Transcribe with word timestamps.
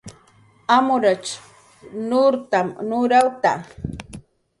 Amrutx 0.75 1.23
nurtam 2.09 2.67
nurawta 2.87 3.51